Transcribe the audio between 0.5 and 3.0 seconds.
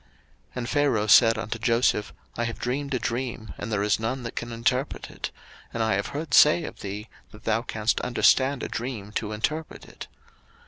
And Pharaoh said unto Joseph, I have dreamed a